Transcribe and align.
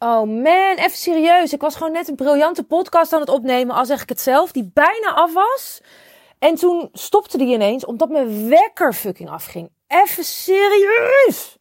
Oh 0.00 0.22
man, 0.22 0.76
even 0.76 0.90
serieus. 0.96 1.52
Ik 1.52 1.60
was 1.60 1.76
gewoon 1.76 1.92
net 1.92 2.08
een 2.08 2.14
briljante 2.14 2.62
podcast 2.64 3.12
aan 3.12 3.20
het 3.20 3.28
opnemen, 3.28 3.74
al 3.74 3.86
zeg 3.86 4.02
ik 4.02 4.08
het 4.08 4.20
zelf, 4.20 4.52
die 4.52 4.70
bijna 4.74 5.14
af 5.14 5.32
was. 5.32 5.80
En 6.38 6.54
toen 6.54 6.88
stopte 6.92 7.38
die 7.38 7.54
ineens, 7.54 7.84
omdat 7.84 8.08
mijn 8.08 8.48
wekker 8.48 8.92
fucking 8.94 9.28
afging. 9.30 9.70
Even 9.86 10.24
serieus. 10.24 11.56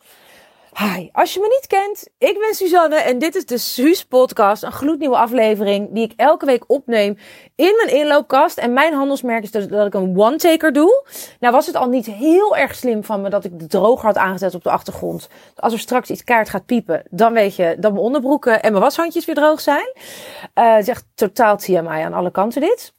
Hi, 0.80 1.10
als 1.12 1.34
je 1.34 1.40
me 1.40 1.48
niet 1.48 1.68
kent, 1.68 2.08
ik 2.18 2.40
ben 2.40 2.56
Suzanne 2.56 2.96
en 2.96 3.20
dit 3.20 3.36
is 3.36 3.46
de 3.46 3.58
Suus 3.58 4.06
Podcast, 4.06 4.64
een 4.64 4.72
gloednieuwe 4.72 5.18
aflevering 5.18 5.90
die 5.92 6.04
ik 6.04 6.14
elke 6.16 6.46
week 6.46 6.64
opneem 6.68 7.18
in 7.56 7.74
mijn 7.84 7.96
inloopkast. 7.96 8.58
En 8.58 8.74
mijn 8.74 8.94
handelsmerk 8.94 9.44
is 9.44 9.52
dus 9.52 9.68
dat 9.68 9.88
ik 9.88 9.94
een 9.94 10.18
one-taker 10.18 10.74
doe. 10.74 11.06
Nou 11.40 11.54
was 11.54 11.66
het 11.66 11.76
al 11.76 11.90
niet 11.90 12.06
heel 12.06 12.58
erg 12.58 12.76
slim 12.76 13.04
van 13.04 13.22
me 13.22 13.30
dat 13.30 13.44
ik 13.44 13.60
de 13.60 13.68
droger 13.68 14.06
had 14.06 14.18
aangezet 14.18 14.56
op 14.56 14.64
de 14.64 14.70
achtergrond. 14.70 15.28
Als 15.56 15.74
er 15.74 15.80
straks 15.80 16.10
iets 16.10 16.24
kaart 16.24 16.50
gaat 16.50 16.66
piepen, 16.66 17.04
dan 17.10 17.34
weet 17.34 17.56
je 17.56 17.76
dat 17.80 17.92
mijn 17.92 18.04
onderbroeken 18.04 18.62
en 18.64 18.72
mijn 18.72 18.84
washandjes 18.84 19.26
weer 19.26 19.36
droog 19.36 19.62
zijn. 19.62 19.94
Uh, 19.96 20.74
het 20.74 20.82
is 20.82 20.90
echt 20.90 21.06
totaal 21.16 21.58
TMI 21.58 22.02
aan 22.04 22.14
alle 22.14 22.32
kanten 22.32 22.62
dit. 22.62 22.94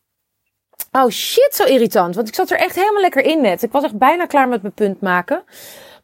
Oh 0.93 1.09
shit, 1.09 1.55
zo 1.55 1.65
irritant. 1.65 2.15
Want 2.15 2.29
ik 2.29 2.35
zat 2.35 2.51
er 2.51 2.59
echt 2.59 2.75
helemaal 2.75 3.03
lekker 3.03 3.25
in 3.25 3.41
net. 3.41 3.63
Ik 3.63 3.73
was 3.73 3.85
echt 3.85 3.99
bijna 3.99 4.27
klaar 4.27 4.49
met 4.49 4.63
mijn 4.63 4.75
punt 4.75 5.01
maken. 5.01 5.45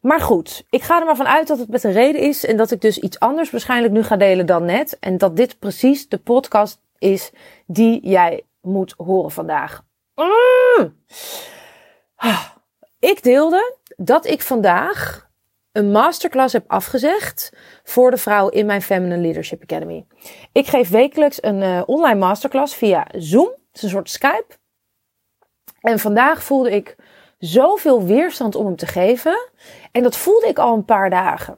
Maar 0.05 0.21
goed, 0.21 0.65
ik 0.69 0.81
ga 0.81 0.99
er 0.99 1.05
maar 1.05 1.15
vanuit 1.15 1.47
dat 1.47 1.59
het 1.59 1.69
met 1.69 1.83
een 1.83 1.91
reden 1.91 2.21
is. 2.21 2.45
En 2.45 2.57
dat 2.57 2.71
ik 2.71 2.81
dus 2.81 2.97
iets 2.97 3.19
anders 3.19 3.51
waarschijnlijk 3.51 3.93
nu 3.93 4.03
ga 4.03 4.17
delen 4.17 4.45
dan 4.45 4.65
net. 4.65 4.99
En 4.99 5.17
dat 5.17 5.35
dit 5.35 5.59
precies 5.59 6.07
de 6.07 6.17
podcast 6.17 6.79
is 6.97 7.31
die 7.65 8.07
jij 8.07 8.43
moet 8.61 8.93
horen 8.97 9.31
vandaag. 9.31 9.83
Mm. 10.15 11.03
Ik 12.99 13.23
deelde 13.23 13.77
dat 13.97 14.25
ik 14.25 14.41
vandaag 14.41 15.29
een 15.71 15.91
masterclass 15.91 16.53
heb 16.53 16.63
afgezegd 16.67 17.51
voor 17.83 18.11
de 18.11 18.17
vrouw 18.17 18.49
in 18.49 18.65
mijn 18.65 18.81
Feminine 18.81 19.21
Leadership 19.21 19.61
Academy. 19.61 20.05
Ik 20.51 20.67
geef 20.67 20.89
wekelijks 20.89 21.43
een 21.43 21.61
uh, 21.61 21.81
online 21.85 22.19
masterclass 22.19 22.75
via 22.75 23.07
Zoom. 23.11 23.47
Het 23.47 23.75
is 23.75 23.81
een 23.81 23.89
soort 23.89 24.09
Skype. 24.09 24.57
En 25.81 25.99
vandaag 25.99 26.43
voelde 26.43 26.71
ik 26.71 26.95
zoveel 27.45 28.03
weerstand 28.03 28.55
om 28.55 28.65
hem 28.65 28.75
te 28.75 28.85
geven. 28.85 29.49
En 29.91 30.03
dat 30.03 30.17
voelde 30.17 30.47
ik 30.47 30.59
al 30.59 30.73
een 30.73 30.85
paar 30.85 31.09
dagen. 31.09 31.55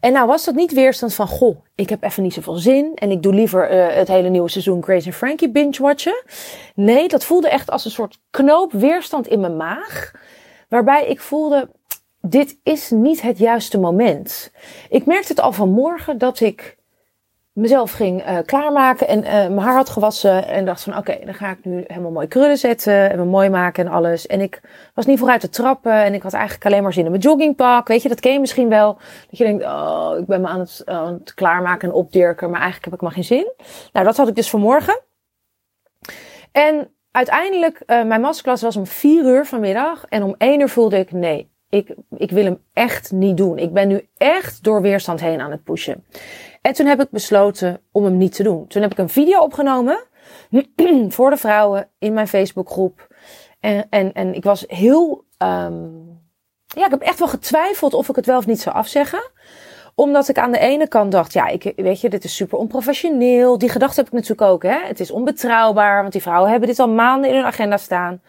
En 0.00 0.12
nou 0.12 0.26
was 0.26 0.44
dat 0.44 0.54
niet 0.54 0.72
weerstand 0.72 1.14
van, 1.14 1.26
goh, 1.28 1.56
ik 1.74 1.88
heb 1.88 2.02
even 2.02 2.22
niet 2.22 2.34
zoveel 2.34 2.56
zin. 2.56 2.92
En 2.94 3.10
ik 3.10 3.22
doe 3.22 3.34
liever 3.34 3.72
uh, 3.72 3.94
het 3.94 4.08
hele 4.08 4.28
nieuwe 4.28 4.50
seizoen 4.50 4.82
Grace 4.82 5.12
Frankie 5.12 5.50
binge-watchen. 5.50 6.22
Nee, 6.74 7.08
dat 7.08 7.24
voelde 7.24 7.48
echt 7.48 7.70
als 7.70 7.84
een 7.84 7.90
soort 7.90 8.18
knoop 8.30 8.72
weerstand 8.72 9.26
in 9.26 9.40
mijn 9.40 9.56
maag. 9.56 10.12
Waarbij 10.68 11.06
ik 11.06 11.20
voelde, 11.20 11.70
dit 12.20 12.58
is 12.62 12.90
niet 12.90 13.22
het 13.22 13.38
juiste 13.38 13.78
moment. 13.78 14.52
Ik 14.88 15.06
merkte 15.06 15.32
het 15.32 15.40
al 15.40 15.52
vanmorgen 15.52 16.18
dat 16.18 16.40
ik 16.40 16.77
mezelf 17.58 17.92
ging 17.92 18.28
uh, 18.28 18.38
klaarmaken 18.44 19.08
en 19.08 19.18
uh, 19.18 19.30
mijn 19.30 19.58
haar 19.58 19.74
had 19.74 19.88
gewassen. 19.88 20.46
En 20.46 20.64
dacht 20.64 20.82
van 20.82 20.96
oké, 20.96 21.18
dan 21.24 21.34
ga 21.34 21.50
ik 21.50 21.64
nu 21.64 21.84
helemaal 21.86 22.10
mooi 22.10 22.26
krullen 22.26 22.58
zetten 22.58 23.10
en 23.10 23.18
me 23.18 23.24
mooi 23.24 23.48
maken 23.48 23.86
en 23.86 23.92
alles. 23.92 24.26
En 24.26 24.40
ik 24.40 24.60
was 24.94 25.06
niet 25.06 25.18
vooruit 25.18 25.40
te 25.40 25.48
trappen 25.48 25.92
en 25.92 26.14
ik 26.14 26.22
had 26.22 26.32
eigenlijk 26.32 26.66
alleen 26.66 26.82
maar 26.82 26.92
zin 26.92 27.04
in 27.04 27.10
mijn 27.10 27.22
joggingpak. 27.22 27.88
Weet 27.88 28.02
je, 28.02 28.08
dat 28.08 28.20
ken 28.20 28.32
je 28.32 28.40
misschien 28.40 28.68
wel. 28.68 28.94
Dat 29.28 29.38
je 29.38 29.44
denkt, 29.44 29.64
oh, 29.64 30.14
ik 30.18 30.26
ben 30.26 30.40
me 30.40 30.46
aan 30.46 30.60
het, 30.60 30.82
aan 30.84 31.12
het 31.12 31.34
klaarmaken 31.34 31.88
en 31.88 31.94
opdirken, 31.94 32.50
maar 32.50 32.60
eigenlijk 32.60 32.84
heb 32.84 32.94
ik 32.94 33.00
maar 33.00 33.12
geen 33.12 33.24
zin. 33.24 33.52
Nou, 33.92 34.06
dat 34.06 34.16
had 34.16 34.28
ik 34.28 34.34
dus 34.34 34.50
vanmorgen. 34.50 35.00
En 36.52 36.90
uiteindelijk, 37.10 37.82
uh, 37.86 38.04
mijn 38.04 38.20
masterclass 38.20 38.62
was 38.62 38.76
om 38.76 38.86
vier 38.86 39.24
uur 39.24 39.46
vanmiddag. 39.46 40.04
En 40.08 40.22
om 40.22 40.34
één 40.38 40.60
uur 40.60 40.68
voelde 40.68 40.98
ik, 40.98 41.12
nee, 41.12 41.50
ik, 41.68 41.94
ik 42.16 42.30
wil 42.30 42.44
hem 42.44 42.62
echt 42.72 43.12
niet 43.12 43.36
doen. 43.36 43.58
Ik 43.58 43.72
ben 43.72 43.88
nu 43.88 44.08
echt 44.16 44.64
door 44.64 44.82
weerstand 44.82 45.20
heen 45.20 45.40
aan 45.40 45.50
het 45.50 45.64
pushen. 45.64 46.04
En 46.68 46.74
toen 46.74 46.86
heb 46.86 47.00
ik 47.00 47.10
besloten 47.10 47.80
om 47.92 48.04
hem 48.04 48.16
niet 48.16 48.34
te 48.34 48.42
doen. 48.42 48.66
Toen 48.66 48.82
heb 48.82 48.90
ik 48.90 48.98
een 48.98 49.08
video 49.08 49.40
opgenomen 49.40 50.04
voor 51.08 51.30
de 51.30 51.36
vrouwen 51.36 51.88
in 51.98 52.12
mijn 52.12 52.28
Facebookgroep. 52.28 53.06
En, 53.60 53.86
en, 53.90 54.12
en 54.12 54.34
ik 54.34 54.44
was 54.44 54.64
heel. 54.66 55.24
Um, 55.38 56.20
ja, 56.66 56.84
ik 56.84 56.90
heb 56.90 57.00
echt 57.00 57.18
wel 57.18 57.28
getwijfeld 57.28 57.94
of 57.94 58.08
ik 58.08 58.16
het 58.16 58.26
wel 58.26 58.38
of 58.38 58.46
niet 58.46 58.60
zou 58.60 58.76
afzeggen 58.76 59.30
omdat 59.94 60.28
ik 60.28 60.38
aan 60.38 60.52
de 60.52 60.58
ene 60.58 60.88
kant 60.88 61.12
dacht, 61.12 61.32
ja, 61.32 61.46
ik, 61.46 61.72
weet 61.76 62.00
je, 62.00 62.08
dit 62.08 62.24
is 62.24 62.36
super 62.36 62.58
onprofessioneel. 62.58 63.58
Die 63.58 63.68
gedachte 63.68 64.00
heb 64.00 64.06
ik 64.06 64.12
natuurlijk 64.12 64.50
ook, 64.50 64.62
hè. 64.62 64.78
Het 64.86 65.00
is 65.00 65.10
onbetrouwbaar, 65.10 66.00
want 66.00 66.12
die 66.12 66.22
vrouwen 66.22 66.50
hebben 66.50 66.68
dit 66.68 66.78
al 66.78 66.88
maanden 66.88 67.30
in 67.30 67.36
hun 67.36 67.44
agenda 67.44 67.76
staan. 67.76 68.22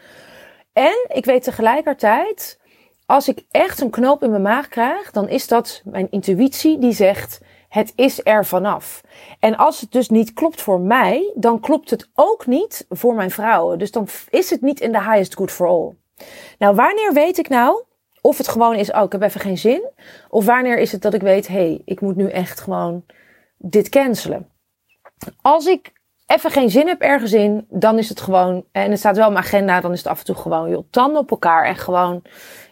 En 0.74 1.06
ik 1.14 1.26
weet 1.26 1.44
tegelijkertijd, 1.44 2.60
als 3.06 3.28
ik 3.28 3.44
echt 3.52 3.82
een 3.82 3.90
knoop 3.90 4.24
in 4.24 4.30
mijn 4.30 4.42
maag 4.42 4.68
krijg, 4.68 5.12
dan 5.12 5.30
is 5.30 5.48
dat 5.48 5.82
mijn 5.86 6.08
intuïtie 6.10 6.80
die 6.80 6.94
zegt, 6.94 7.40
het 7.70 7.94
is 7.96 8.26
er 8.26 8.46
vanaf. 8.46 9.02
En 9.40 9.58
als 9.58 9.82
het 9.82 9.92
dus 9.92 10.10
niet 10.10 10.34
klopt 10.34 10.62
voor 10.62 10.80
mij, 10.80 11.32
dan 11.36 11.60
klopt 11.60 11.90
het 11.90 12.10
ook 12.16 12.46
niet 12.46 12.86
voor 12.90 13.16
mijn 13.16 13.32
vrouwen. 13.32 13.80
Dus 13.80 13.92
dan 13.92 14.08
is 14.30 14.50
het 14.50 14.62
niet 14.62 14.80
in 14.80 14.92
de 14.92 15.04
highest 15.04 15.36
good 15.36 15.52
for 15.52 15.68
all. 15.68 15.96
Nou, 16.58 16.76
wanneer 16.76 17.14
weet 17.14 17.38
ik 17.38 17.50
nou 17.50 17.84
of 18.22 18.38
het 18.38 18.48
gewoon 18.48 18.76
is, 18.76 18.92
oh, 18.92 19.04
ik 19.04 19.12
heb 19.12 19.22
even 19.22 19.42
geen 19.42 19.58
zin? 19.58 19.90
Of 20.30 20.46
wanneer 20.46 20.78
is 20.78 20.92
het 20.92 21.02
dat 21.02 21.14
ik 21.14 21.22
weet, 21.22 21.48
hé, 21.48 21.54
hey, 21.54 21.82
ik 21.86 22.02
moet 22.02 22.16
nu 22.16 22.30
echt 22.30 22.60
gewoon 22.60 23.04
dit 23.58 23.90
cancelen? 23.90 24.50
Als 25.42 25.66
ik 25.66 25.94
even 26.26 26.52
geen 26.52 26.70
zin 26.70 26.88
heb 26.88 27.02
ergens 27.02 27.34
in, 27.34 27.66
dan 27.70 27.98
is 27.98 28.10
het 28.10 28.22
gewoon, 28.22 28.66
en 28.72 28.90
het 28.90 29.00
staat 29.00 29.18
wel 29.18 29.28
op 29.28 29.34
mijn 29.34 29.46
agenda, 29.46 29.82
dan 29.82 29.92
is 29.92 29.98
het 29.98 30.08
af 30.08 30.20
en 30.20 30.26
toe 30.26 30.36
gewoon, 30.36 30.70
joh, 30.70 30.84
tanden 30.90 31.22
op 31.22 31.32
elkaar 31.32 31.66
en 31.66 31.76
gewoon 31.76 32.22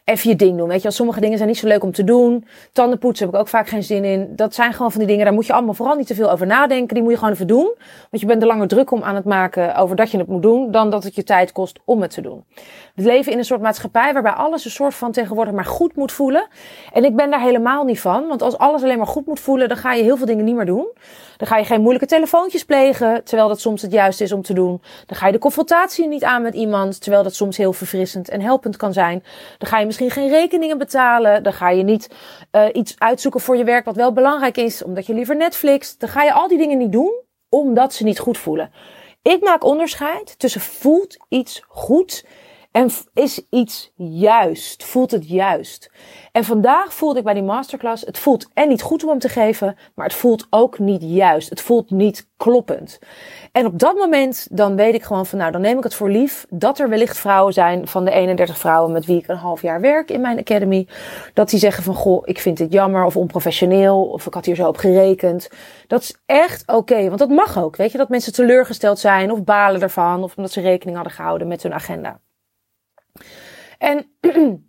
even 0.07 0.29
je 0.29 0.35
ding 0.35 0.57
doen. 0.57 0.67
Weet 0.67 0.81
je, 0.81 0.91
sommige 0.91 1.19
dingen 1.19 1.37
zijn 1.37 1.49
niet 1.49 1.57
zo 1.57 1.67
leuk 1.67 1.83
om 1.83 1.91
te 1.91 2.03
doen. 2.03 2.45
Tandenpoetsen 2.71 3.25
heb 3.25 3.35
ik 3.35 3.41
ook 3.41 3.47
vaak 3.47 3.67
geen 3.67 3.83
zin 3.83 4.03
in. 4.03 4.33
Dat 4.35 4.53
zijn 4.53 4.73
gewoon 4.73 4.91
van 4.91 4.99
die 4.99 5.09
dingen, 5.09 5.25
daar 5.25 5.33
moet 5.33 5.45
je 5.45 5.53
allemaal 5.53 5.73
vooral 5.73 5.95
niet 5.95 6.07
te 6.07 6.15
veel 6.15 6.31
over 6.31 6.47
nadenken. 6.47 6.93
Die 6.93 7.03
moet 7.03 7.11
je 7.11 7.17
gewoon 7.17 7.33
even 7.33 7.47
doen. 7.47 7.73
Want 8.09 8.21
je 8.21 8.25
bent 8.25 8.41
er 8.41 8.47
langer 8.47 8.67
druk 8.67 8.91
om 8.91 9.03
aan 9.03 9.15
het 9.15 9.25
maken 9.25 9.75
over 9.75 9.95
dat 9.95 10.11
je 10.11 10.17
het 10.17 10.27
moet 10.27 10.41
doen, 10.41 10.71
dan 10.71 10.89
dat 10.89 11.03
het 11.03 11.15
je 11.15 11.23
tijd 11.23 11.51
kost 11.51 11.79
om 11.85 12.01
het 12.01 12.11
te 12.11 12.21
doen. 12.21 12.43
We 12.95 13.03
leven 13.03 13.31
in 13.31 13.37
een 13.37 13.45
soort 13.45 13.61
maatschappij 13.61 14.13
waarbij 14.13 14.31
alles 14.31 14.65
een 14.65 14.71
soort 14.71 14.95
van 14.95 15.11
tegenwoordig 15.11 15.53
maar 15.53 15.65
goed 15.65 15.95
moet 15.95 16.11
voelen. 16.11 16.47
En 16.93 17.03
ik 17.03 17.15
ben 17.15 17.29
daar 17.29 17.41
helemaal 17.41 17.83
niet 17.83 17.99
van. 17.99 18.27
Want 18.27 18.41
als 18.41 18.57
alles 18.57 18.83
alleen 18.83 18.97
maar 18.97 19.07
goed 19.07 19.25
moet 19.25 19.39
voelen, 19.39 19.67
dan 19.67 19.77
ga 19.77 19.93
je 19.93 20.03
heel 20.03 20.17
veel 20.17 20.25
dingen 20.25 20.45
niet 20.45 20.55
meer 20.55 20.65
doen. 20.65 20.87
Dan 21.37 21.47
ga 21.47 21.57
je 21.57 21.65
geen 21.65 21.81
moeilijke 21.81 22.07
telefoontjes 22.07 22.65
plegen, 22.65 23.23
terwijl 23.23 23.47
dat 23.47 23.59
soms 23.59 23.81
het 23.81 23.91
juiste 23.91 24.23
is 24.23 24.31
om 24.31 24.41
te 24.41 24.53
doen. 24.53 24.81
Dan 25.05 25.17
ga 25.17 25.25
je 25.25 25.31
de 25.31 25.39
confrontatie 25.39 26.07
niet 26.07 26.23
aan 26.23 26.41
met 26.41 26.53
iemand, 26.53 27.01
terwijl 27.01 27.23
dat 27.23 27.35
soms 27.35 27.57
heel 27.57 27.73
verfrissend 27.73 28.29
en 28.29 28.41
helpend 28.41 28.77
kan 28.77 28.93
zijn. 28.93 29.23
Dan 29.57 29.67
ga 29.69 29.79
je 29.79 29.85
misschien 29.99 30.23
geen 30.23 30.39
rekeningen 30.39 30.77
betalen. 30.77 31.43
Dan 31.43 31.53
ga 31.53 31.69
je 31.69 31.83
niet 31.83 32.09
uh, 32.51 32.65
iets 32.73 32.95
uitzoeken 32.97 33.41
voor 33.41 33.57
je 33.57 33.63
werk 33.63 33.85
wat 33.85 33.95
wel 33.95 34.13
belangrijk 34.13 34.57
is, 34.57 34.83
omdat 34.83 35.05
je 35.05 35.13
liever 35.13 35.35
Netflix. 35.35 35.97
Dan 35.97 36.09
ga 36.09 36.23
je 36.23 36.33
al 36.33 36.47
die 36.47 36.57
dingen 36.57 36.77
niet 36.77 36.91
doen, 36.91 37.21
omdat 37.49 37.93
ze 37.93 38.03
niet 38.03 38.19
goed 38.19 38.37
voelen. 38.37 38.71
Ik 39.21 39.41
maak 39.41 39.63
onderscheid 39.63 40.39
tussen 40.39 40.61
voelt 40.61 41.17
iets 41.29 41.63
goed 41.67 42.25
en 42.77 42.91
is 43.13 43.41
iets 43.49 43.91
juist? 43.95 44.83
Voelt 44.83 45.11
het 45.11 45.29
juist? 45.29 45.91
En 46.31 46.43
vandaag 46.43 46.93
voelde 46.93 47.19
ik 47.19 47.25
bij 47.25 47.33
die 47.33 47.43
masterclass, 47.43 48.05
het 48.05 48.17
voelt 48.17 48.47
en 48.53 48.67
niet 48.67 48.81
goed 48.81 49.03
om 49.03 49.09
hem 49.09 49.19
te 49.19 49.29
geven, 49.29 49.77
maar 49.95 50.05
het 50.05 50.15
voelt 50.15 50.47
ook 50.49 50.79
niet 50.79 51.01
juist. 51.01 51.49
Het 51.49 51.61
voelt 51.61 51.91
niet 51.91 52.27
kloppend. 52.37 52.99
En 53.51 53.65
op 53.65 53.79
dat 53.79 53.95
moment, 53.95 54.47
dan 54.51 54.75
weet 54.75 54.93
ik 54.93 55.03
gewoon 55.03 55.25
van, 55.25 55.37
nou, 55.39 55.51
dan 55.51 55.61
neem 55.61 55.77
ik 55.77 55.83
het 55.83 55.93
voor 55.93 56.09
lief 56.09 56.45
dat 56.49 56.79
er 56.79 56.89
wellicht 56.89 57.17
vrouwen 57.17 57.53
zijn 57.53 57.87
van 57.87 58.05
de 58.05 58.11
31 58.11 58.57
vrouwen 58.57 58.91
met 58.91 59.05
wie 59.05 59.17
ik 59.17 59.27
een 59.27 59.35
half 59.35 59.61
jaar 59.61 59.81
werk 59.81 60.11
in 60.11 60.21
mijn 60.21 60.39
academy. 60.39 60.87
Dat 61.33 61.49
die 61.49 61.59
zeggen 61.59 61.83
van, 61.83 61.95
goh, 61.95 62.21
ik 62.25 62.39
vind 62.39 62.57
dit 62.57 62.73
jammer 62.73 63.03
of 63.03 63.17
onprofessioneel 63.17 64.03
of 64.05 64.25
ik 64.25 64.33
had 64.33 64.45
hier 64.45 64.55
zo 64.55 64.67
op 64.67 64.77
gerekend. 64.77 65.49
Dat 65.87 66.01
is 66.01 66.17
echt 66.25 66.63
oké, 66.67 67.07
want 67.07 67.19
dat 67.19 67.29
mag 67.29 67.57
ook. 67.63 67.75
Weet 67.75 67.91
je, 67.91 67.97
dat 67.97 68.09
mensen 68.09 68.33
teleurgesteld 68.33 68.99
zijn 68.99 69.31
of 69.31 69.43
balen 69.43 69.81
ervan 69.81 70.23
of 70.23 70.35
omdat 70.35 70.51
ze 70.51 70.61
rekening 70.61 70.95
hadden 70.95 71.15
gehouden 71.15 71.47
met 71.47 71.63
hun 71.63 71.73
agenda. 71.73 72.19
En 73.77 74.05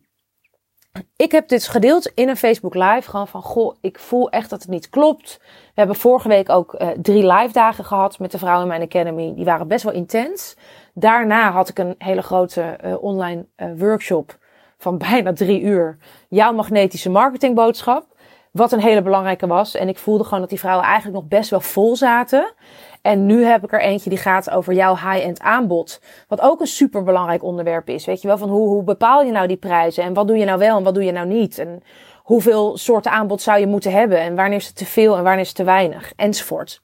ik 1.16 1.32
heb 1.32 1.48
dit 1.48 1.68
gedeeld 1.68 2.06
in 2.14 2.28
een 2.28 2.36
Facebook 2.36 2.74
live. 2.74 3.10
Gewoon 3.10 3.28
van, 3.28 3.42
goh, 3.42 3.76
ik 3.80 3.98
voel 3.98 4.30
echt 4.30 4.50
dat 4.50 4.60
het 4.60 4.70
niet 4.70 4.88
klopt. 4.88 5.38
We 5.40 5.72
hebben 5.74 5.96
vorige 5.96 6.28
week 6.28 6.48
ook 6.48 6.74
uh, 6.78 6.88
drie 6.88 7.26
live 7.26 7.52
dagen 7.52 7.84
gehad 7.84 8.18
met 8.18 8.30
de 8.30 8.38
vrouwen 8.38 8.62
in 8.62 8.68
mijn 8.68 8.82
academy. 8.82 9.34
Die 9.34 9.44
waren 9.44 9.68
best 9.68 9.84
wel 9.84 9.92
intens. 9.92 10.56
Daarna 10.94 11.50
had 11.50 11.68
ik 11.68 11.78
een 11.78 11.94
hele 11.98 12.22
grote 12.22 12.78
uh, 12.84 13.02
online 13.02 13.46
uh, 13.56 13.68
workshop 13.76 14.38
van 14.78 14.98
bijna 15.10 15.32
drie 15.32 15.60
uur. 15.60 15.98
Jouw 16.28 16.52
magnetische 16.52 17.10
marketingboodschap. 17.10 18.06
Wat 18.52 18.72
een 18.72 18.80
hele 18.80 19.02
belangrijke 19.02 19.46
was. 19.46 19.74
En 19.74 19.88
ik 19.88 19.98
voelde 19.98 20.24
gewoon 20.24 20.40
dat 20.40 20.48
die 20.48 20.58
vrouwen 20.58 20.86
eigenlijk 20.86 21.16
nog 21.16 21.28
best 21.28 21.50
wel 21.50 21.60
vol 21.60 21.96
zaten. 21.96 22.54
En 23.02 23.26
nu 23.26 23.44
heb 23.44 23.64
ik 23.64 23.72
er 23.72 23.80
eentje 23.80 24.10
die 24.10 24.18
gaat 24.18 24.50
over 24.50 24.72
jouw 24.72 24.94
high-end 24.94 25.40
aanbod. 25.40 26.00
Wat 26.28 26.40
ook 26.40 26.60
een 26.60 26.66
super 26.66 27.02
belangrijk 27.02 27.42
onderwerp 27.42 27.88
is. 27.88 28.04
Weet 28.04 28.22
je 28.22 28.28
wel, 28.28 28.38
van 28.38 28.48
hoe, 28.48 28.68
hoe 28.68 28.82
bepaal 28.82 29.22
je 29.22 29.32
nou 29.32 29.46
die 29.46 29.56
prijzen? 29.56 30.04
En 30.04 30.14
wat 30.14 30.26
doe 30.26 30.36
je 30.36 30.44
nou 30.44 30.58
wel 30.58 30.76
en 30.76 30.82
wat 30.84 30.94
doe 30.94 31.04
je 31.04 31.12
nou 31.12 31.26
niet? 31.26 31.58
En 31.58 31.82
hoeveel 32.22 32.76
soorten 32.76 33.10
aanbod 33.10 33.42
zou 33.42 33.58
je 33.58 33.66
moeten 33.66 33.92
hebben? 33.92 34.18
En 34.18 34.34
wanneer 34.34 34.58
is 34.58 34.66
het 34.66 34.76
te 34.76 34.86
veel 34.86 35.16
en 35.16 35.22
wanneer 35.22 35.40
is 35.40 35.48
het 35.48 35.56
te 35.56 35.64
weinig? 35.64 36.12
Enzovoort. 36.16 36.82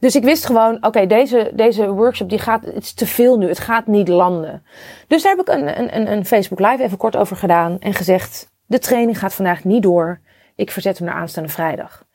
Dus 0.00 0.16
ik 0.16 0.24
wist 0.24 0.46
gewoon, 0.46 0.84
oké, 0.84 1.06
deze, 1.06 1.50
deze 1.54 1.88
workshop 1.88 2.28
die 2.28 2.38
gaat, 2.38 2.64
het 2.64 2.82
is 2.82 2.92
te 2.92 3.06
veel 3.06 3.38
nu, 3.38 3.48
het 3.48 3.58
gaat 3.58 3.86
niet 3.86 4.08
landen. 4.08 4.64
Dus 5.06 5.22
daar 5.22 5.36
heb 5.36 5.48
ik 5.48 5.54
een, 5.54 5.96
een, 5.96 6.12
een 6.12 6.26
Facebook 6.26 6.60
Live 6.60 6.82
even 6.82 6.98
kort 6.98 7.16
over 7.16 7.36
gedaan 7.36 7.78
en 7.78 7.94
gezegd, 7.94 8.52
de 8.66 8.78
training 8.78 9.18
gaat 9.18 9.34
vandaag 9.34 9.64
niet 9.64 9.82
door. 9.82 10.20
Ik 10.54 10.70
verzet 10.70 10.98
hem 10.98 11.06
naar 11.06 11.16
aanstaande 11.16 11.48
vrijdag. 11.48 12.06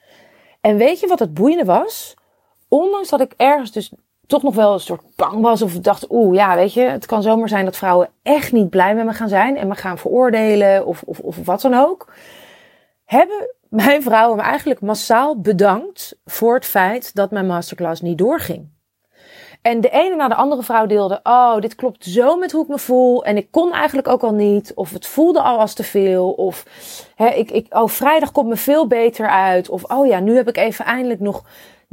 En 0.61 0.77
weet 0.77 0.99
je 0.99 1.07
wat 1.07 1.19
het 1.19 1.33
boeiende 1.33 1.65
was? 1.65 2.15
Ondanks 2.73 3.09
dat 3.09 3.21
ik 3.21 3.33
ergens 3.37 3.71
dus 3.71 3.91
toch 4.27 4.43
nog 4.43 4.55
wel 4.55 4.73
een 4.73 4.79
soort 4.79 5.15
bang 5.15 5.41
was 5.41 5.61
of 5.61 5.73
dacht, 5.73 6.05
oeh, 6.09 6.35
ja, 6.35 6.55
weet 6.55 6.73
je, 6.73 6.81
het 6.81 7.05
kan 7.05 7.21
zomaar 7.21 7.49
zijn 7.49 7.65
dat 7.65 7.77
vrouwen 7.77 8.09
echt 8.23 8.51
niet 8.51 8.69
blij 8.69 8.95
met 8.95 9.05
me 9.05 9.13
gaan 9.13 9.29
zijn 9.29 9.57
en 9.57 9.67
me 9.67 9.75
gaan 9.75 9.97
veroordelen 9.97 10.85
of, 10.85 11.03
of, 11.05 11.19
of 11.19 11.45
wat 11.45 11.61
dan 11.61 11.73
ook. 11.73 12.13
Hebben 13.05 13.49
mijn 13.69 14.01
vrouwen 14.01 14.37
me 14.37 14.43
eigenlijk 14.43 14.81
massaal 14.81 15.39
bedankt 15.39 16.19
voor 16.25 16.53
het 16.53 16.65
feit 16.65 17.15
dat 17.15 17.31
mijn 17.31 17.47
masterclass 17.47 18.01
niet 18.01 18.17
doorging. 18.17 18.71
En 19.61 19.81
de 19.81 19.89
ene 19.89 20.15
na 20.15 20.27
de 20.27 20.35
andere 20.35 20.63
vrouw 20.63 20.85
deelde, 20.85 21.19
oh, 21.23 21.59
dit 21.59 21.75
klopt 21.75 22.05
zo 22.05 22.37
met 22.37 22.51
hoe 22.51 22.63
ik 22.63 22.69
me 22.69 22.79
voel. 22.79 23.25
En 23.25 23.37
ik 23.37 23.51
kon 23.51 23.73
eigenlijk 23.73 24.07
ook 24.07 24.23
al 24.23 24.33
niet. 24.33 24.71
Of 24.75 24.91
het 24.91 25.07
voelde 25.07 25.41
al 25.41 25.59
als 25.59 25.73
te 25.73 25.83
veel. 25.83 26.31
Of 26.31 26.65
hè, 27.15 27.27
ik, 27.27 27.51
ik, 27.51 27.65
oh, 27.69 27.87
vrijdag 27.87 28.31
komt 28.31 28.47
me 28.47 28.55
veel 28.55 28.87
beter 28.87 29.29
uit. 29.29 29.69
Of 29.69 29.83
oh 29.83 30.07
ja, 30.07 30.19
nu 30.19 30.35
heb 30.35 30.47
ik 30.47 30.57
even 30.57 30.85
eindelijk 30.85 31.19
nog 31.19 31.43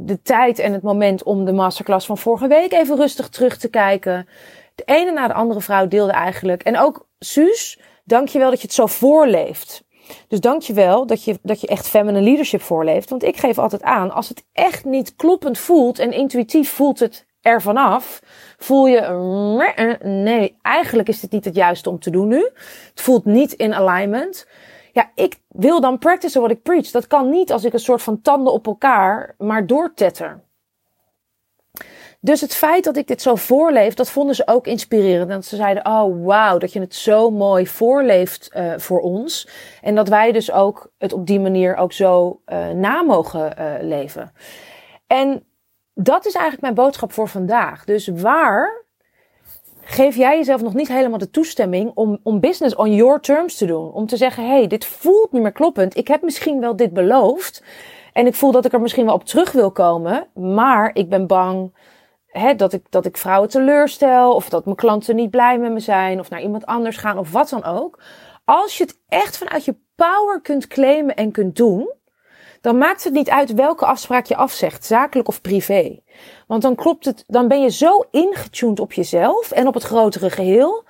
de 0.05 0.21
tijd 0.21 0.59
en 0.59 0.73
het 0.73 0.81
moment 0.81 1.23
om 1.23 1.45
de 1.45 1.51
masterclass 1.51 2.05
van 2.05 2.17
vorige 2.17 2.47
week 2.47 2.73
even 2.73 2.95
rustig 2.95 3.29
terug 3.29 3.57
te 3.57 3.69
kijken. 3.69 4.27
De 4.75 4.83
ene 4.85 5.11
na 5.11 5.27
de 5.27 5.33
andere 5.33 5.61
vrouw 5.61 5.87
deelde 5.87 6.11
eigenlijk. 6.11 6.63
En 6.63 6.79
ook 6.79 7.07
Suus, 7.19 7.79
dankjewel 8.03 8.49
dat 8.49 8.59
je 8.61 8.65
het 8.65 8.75
zo 8.75 8.85
voorleeft. 8.85 9.83
Dus 10.27 10.39
dankjewel 10.39 11.05
dat 11.05 11.23
je, 11.23 11.39
dat 11.41 11.61
je 11.61 11.67
echt 11.67 11.87
feminine 11.87 12.23
leadership 12.23 12.61
voorleeft. 12.61 13.09
Want 13.09 13.23
ik 13.23 13.37
geef 13.37 13.57
altijd 13.57 13.81
aan, 13.81 14.11
als 14.11 14.29
het 14.29 14.43
echt 14.53 14.85
niet 14.85 15.15
kloppend 15.15 15.57
voelt 15.57 15.99
en 15.99 16.11
intuïtief 16.11 16.69
voelt 16.69 16.99
het 16.99 17.25
er 17.41 17.61
vanaf, 17.61 18.21
voel 18.57 18.87
je, 18.87 19.97
nee, 20.03 20.57
eigenlijk 20.61 21.07
is 21.07 21.19
dit 21.19 21.31
niet 21.31 21.45
het 21.45 21.55
juiste 21.55 21.89
om 21.89 21.99
te 21.99 22.09
doen 22.09 22.27
nu. 22.27 22.49
Het 22.89 23.01
voelt 23.01 23.25
niet 23.25 23.53
in 23.53 23.73
alignment. 23.73 24.47
Ja, 24.91 25.11
ik 25.15 25.39
wil 25.47 25.81
dan 25.81 25.97
practicen 25.97 26.41
wat 26.41 26.51
ik 26.51 26.61
preach. 26.61 26.91
Dat 26.91 27.07
kan 27.07 27.29
niet 27.29 27.51
als 27.51 27.63
ik 27.63 27.73
een 27.73 27.79
soort 27.79 28.01
van 28.01 28.21
tanden 28.21 28.53
op 28.53 28.67
elkaar 28.67 29.35
maar 29.37 29.67
doortetter. 29.67 30.39
Dus 32.23 32.41
het 32.41 32.55
feit 32.55 32.83
dat 32.83 32.97
ik 32.97 33.07
dit 33.07 33.21
zo 33.21 33.35
voorleef, 33.35 33.93
dat 33.93 34.09
vonden 34.09 34.35
ze 34.35 34.47
ook 34.47 34.67
inspirerend. 34.67 35.29
En 35.29 35.43
ze 35.43 35.55
zeiden, 35.55 35.85
oh 35.85 36.25
wauw, 36.25 36.57
dat 36.57 36.73
je 36.73 36.79
het 36.79 36.95
zo 36.95 37.29
mooi 37.31 37.67
voorleeft 37.67 38.51
uh, 38.55 38.73
voor 38.77 38.99
ons. 38.99 39.47
En 39.81 39.95
dat 39.95 40.07
wij 40.07 40.31
dus 40.31 40.51
ook 40.51 40.91
het 40.97 41.13
op 41.13 41.27
die 41.27 41.39
manier 41.39 41.75
ook 41.75 41.93
zo 41.93 42.41
uh, 42.45 42.69
na 42.69 43.01
mogen 43.01 43.55
uh, 43.59 43.73
leven. 43.79 44.31
En 45.07 45.45
dat 45.93 46.25
is 46.25 46.33
eigenlijk 46.33 46.61
mijn 46.61 46.85
boodschap 46.85 47.11
voor 47.11 47.27
vandaag. 47.27 47.85
Dus 47.85 48.07
waar 48.07 48.85
geef 49.91 50.15
jij 50.15 50.37
jezelf 50.37 50.61
nog 50.61 50.73
niet 50.73 50.87
helemaal 50.87 51.17
de 51.17 51.29
toestemming 51.29 51.91
om, 51.95 52.19
om 52.23 52.39
business 52.39 52.75
on 52.75 52.95
your 52.95 53.19
terms 53.19 53.57
te 53.57 53.65
doen? 53.65 53.91
Om 53.91 54.07
te 54.07 54.17
zeggen, 54.17 54.47
hey, 54.47 54.67
dit 54.67 54.85
voelt 54.85 55.31
niet 55.31 55.41
meer 55.41 55.51
kloppend. 55.51 55.97
Ik 55.97 56.07
heb 56.07 56.21
misschien 56.21 56.59
wel 56.59 56.75
dit 56.75 56.93
beloofd. 56.93 57.63
En 58.13 58.27
ik 58.27 58.35
voel 58.35 58.51
dat 58.51 58.65
ik 58.65 58.73
er 58.73 58.81
misschien 58.81 59.05
wel 59.05 59.13
op 59.13 59.25
terug 59.25 59.51
wil 59.51 59.71
komen. 59.71 60.27
Maar 60.33 60.91
ik 60.93 61.09
ben 61.09 61.27
bang 61.27 61.75
hè, 62.25 62.55
dat, 62.55 62.73
ik, 62.73 62.85
dat 62.89 63.05
ik 63.05 63.17
vrouwen 63.17 63.49
teleurstel. 63.49 64.33
Of 64.33 64.49
dat 64.49 64.65
mijn 64.65 64.77
klanten 64.77 65.15
niet 65.15 65.29
blij 65.29 65.57
met 65.59 65.71
me 65.71 65.79
zijn. 65.79 66.19
Of 66.19 66.29
naar 66.29 66.41
iemand 66.41 66.65
anders 66.65 66.97
gaan. 66.97 67.17
Of 67.17 67.31
wat 67.31 67.49
dan 67.49 67.63
ook. 67.63 67.99
Als 68.45 68.77
je 68.77 68.83
het 68.83 68.99
echt 69.07 69.37
vanuit 69.37 69.65
je 69.65 69.75
power 69.95 70.41
kunt 70.41 70.67
claimen 70.67 71.15
en 71.15 71.31
kunt 71.31 71.55
doen 71.55 71.91
dan 72.61 72.77
maakt 72.77 73.03
het 73.03 73.13
niet 73.13 73.29
uit 73.29 73.53
welke 73.53 73.85
afspraak 73.85 74.25
je 74.25 74.35
afzegt, 74.35 74.85
zakelijk 74.85 75.27
of 75.27 75.41
privé. 75.41 75.99
Want 76.47 76.61
dan 76.61 76.75
klopt 76.75 77.05
het, 77.05 77.23
dan 77.27 77.47
ben 77.47 77.61
je 77.61 77.71
zo 77.71 78.03
ingetuned 78.11 78.79
op 78.79 78.93
jezelf 78.93 79.51
en 79.51 79.67
op 79.67 79.73
het 79.73 79.83
grotere 79.83 80.29
geheel. 80.29 80.83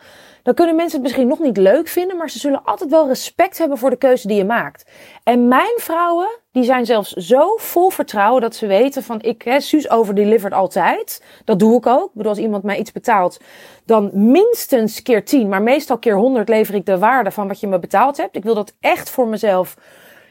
Dan 0.43 0.53
kunnen 0.53 0.75
mensen 0.75 0.93
het 0.93 1.03
misschien 1.03 1.27
nog 1.27 1.39
niet 1.39 1.57
leuk 1.57 1.87
vinden, 1.87 2.17
maar 2.17 2.29
ze 2.29 2.39
zullen 2.39 2.63
altijd 2.63 2.89
wel 2.89 3.07
respect 3.07 3.57
hebben 3.57 3.77
voor 3.77 3.89
de 3.89 3.95
keuze 3.95 4.27
die 4.27 4.37
je 4.37 4.45
maakt. 4.45 4.91
En 5.23 5.47
mijn 5.47 5.73
vrouwen, 5.77 6.27
die 6.51 6.63
zijn 6.63 6.85
zelfs 6.85 7.11
zo 7.11 7.55
vol 7.55 7.89
vertrouwen 7.89 8.41
dat 8.41 8.55
ze 8.55 8.67
weten 8.67 9.03
van 9.03 9.21
ik, 9.21 9.41
hè, 9.41 9.59
Suus 9.59 9.89
overdelivert 9.89 10.53
altijd. 10.53 11.23
Dat 11.45 11.59
doe 11.59 11.77
ik 11.77 11.85
ook. 11.85 12.05
Ik 12.05 12.13
bedoel, 12.13 12.31
als 12.31 12.41
iemand 12.41 12.63
mij 12.63 12.77
iets 12.77 12.91
betaalt, 12.91 13.39
dan 13.85 14.09
minstens 14.13 15.01
keer 15.01 15.25
10, 15.25 15.49
maar 15.49 15.61
meestal 15.61 15.97
keer 15.97 16.15
100 16.15 16.49
lever 16.49 16.75
ik 16.75 16.85
de 16.85 16.97
waarde 16.97 17.31
van 17.31 17.47
wat 17.47 17.59
je 17.59 17.67
me 17.67 17.79
betaald 17.79 18.17
hebt. 18.17 18.35
Ik 18.35 18.43
wil 18.43 18.55
dat 18.55 18.73
echt 18.79 19.09
voor 19.09 19.27
mezelf 19.27 19.75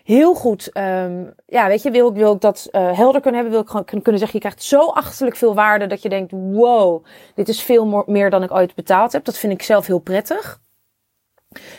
heel 0.04 0.34
goed, 0.34 0.76
um, 0.76 1.34
ja, 1.46 1.66
weet 1.66 1.82
je, 1.82 1.90
wil 1.90 2.08
ik, 2.08 2.14
wil 2.14 2.34
ik 2.34 2.40
dat 2.40 2.68
uh, 2.72 2.96
helder 2.96 3.20
kunnen 3.20 3.40
hebben. 3.40 3.52
Wil 3.52 3.60
ik 3.60 3.86
gewoon 3.86 4.02
kunnen 4.02 4.20
zeggen, 4.20 4.38
je 4.38 4.44
krijgt 4.46 4.62
zo 4.62 4.86
achterlijk 4.86 5.36
veel 5.36 5.54
waarde 5.54 5.86
dat 5.86 6.02
je 6.02 6.08
denkt, 6.08 6.32
wow, 6.32 7.04
dit 7.34 7.48
is 7.48 7.62
veel 7.62 8.04
meer 8.06 8.30
dan 8.30 8.42
ik 8.42 8.52
ooit 8.52 8.74
betaald 8.74 9.12
heb. 9.12 9.24
Dat 9.24 9.38
vind 9.38 9.52
ik 9.52 9.62
zelf 9.62 9.86
heel 9.86 9.98
prettig. 9.98 10.60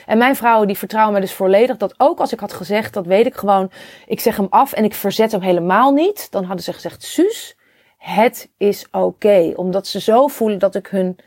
En 0.06 0.18
mijn 0.18 0.36
vrouwen 0.36 0.68
die 0.68 0.78
vertrouwen 0.78 1.14
me 1.14 1.20
dus 1.20 1.34
volledig 1.34 1.78
dat 1.78 1.94
ook 1.98 2.20
als 2.20 2.34
ik 2.34 2.40
had 2.40 2.54
gezegd, 2.54 2.94
dat 2.94 3.06
weet 3.06 3.26
ik 3.26 3.36
gewoon, 3.36 3.72
ik 4.06 4.20
zeg 4.20 4.38
hem 4.38 4.48
af 4.50 4.74
en 4.74 4.84
ik 4.84 4.94
verzet 4.94 5.32
hem 5.32 5.42
helemaal 5.42 5.92
niet. 5.92 6.32
Dan 6.32 6.44
hadden 6.44 6.64
ze 6.64 6.74
gezegd, 6.74 7.04
Suus, 7.04 7.58
het 7.98 8.50
is 8.58 8.86
oké. 8.92 9.06
Okay. 9.06 9.54
Omdat 9.54 9.88
ze 9.88 10.02
zo 10.02 10.28
voelen 10.28 10.60
dat 10.60 10.76
ik 10.76 10.88
hun 10.88 11.18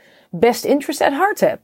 best 0.40 0.64
interest 0.64 1.00
at 1.00 1.12
heart 1.12 1.40
heb. 1.40 1.58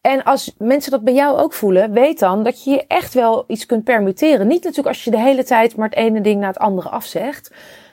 En 0.00 0.22
als 0.22 0.54
mensen 0.58 0.90
dat 0.90 1.04
bij 1.04 1.14
jou 1.14 1.38
ook 1.38 1.52
voelen, 1.52 1.92
weet 1.92 2.18
dan 2.18 2.42
dat 2.42 2.64
je 2.64 2.70
je 2.70 2.84
echt 2.86 3.14
wel 3.14 3.44
iets 3.46 3.66
kunt 3.66 3.84
permitteren. 3.84 4.46
Niet 4.46 4.62
natuurlijk 4.62 4.88
als 4.88 5.04
je 5.04 5.10
de 5.10 5.20
hele 5.20 5.44
tijd 5.44 5.76
maar 5.76 5.88
het 5.88 5.98
ene 5.98 6.20
ding 6.20 6.40
na 6.40 6.46
het 6.46 6.58
andere 6.58 6.88
afzegt. 6.88 7.50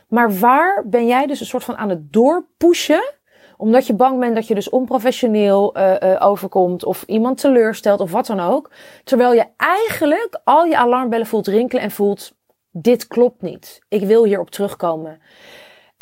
Maar 0.08 0.40
waar 0.40 0.84
ben 0.86 1.08
jij 1.08 1.26
dus 1.26 1.40
een 1.40 1.46
soort 1.46 1.64
van 1.64 1.78
aan 1.78 1.90
het 1.90 2.14
doorpushen? 2.14 3.14
Omdat 3.58 3.88
je 3.88 3.94
bang 3.94 4.20
bent 4.20 4.36
dat 4.36 4.48
je 4.48 4.56
dus 4.56 4.70
onprofessioneel 4.70 5.78
uh, 5.78 6.16
overkomt 6.20 6.86
of 6.86 7.04
iemand 7.08 7.38
teleurstelt 7.38 8.00
of 8.00 8.12
wat 8.12 8.26
dan 8.26 8.40
ook. 8.40 8.72
Terwijl 9.04 9.34
je 9.34 9.46
eigenlijk 9.58 10.40
al 10.44 10.66
je 10.66 10.78
alarmbellen 10.78 11.26
voelt 11.26 11.48
rinkelen 11.48 11.84
en 11.84 11.92
voelt, 11.92 12.34
dit 12.72 13.08
klopt 13.08 13.42
niet. 13.42 13.82
Ik 13.90 14.04
wil 14.04 14.24
hierop 14.24 14.50
terugkomen. 14.50 15.22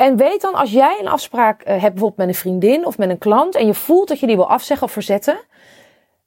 En 0.00 0.16
weet 0.16 0.40
dan, 0.40 0.54
als 0.54 0.70
jij 0.70 0.96
een 1.00 1.08
afspraak 1.08 1.60
uh, 1.60 1.66
hebt 1.66 1.80
bijvoorbeeld 1.80 2.16
met 2.16 2.28
een 2.28 2.34
vriendin 2.34 2.86
of 2.86 2.98
met 2.98 3.10
een 3.10 3.18
klant 3.18 3.54
en 3.54 3.66
je 3.66 3.74
voelt 3.74 4.08
dat 4.08 4.20
je 4.20 4.26
die 4.26 4.36
wil 4.36 4.48
afzeggen 4.48 4.86
of 4.86 4.92
verzetten, 4.92 5.38